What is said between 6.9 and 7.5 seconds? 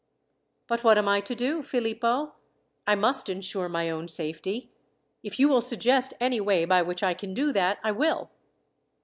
I can